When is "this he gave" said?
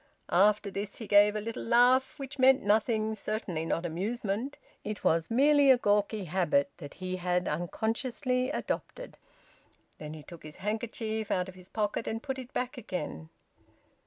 0.71-1.35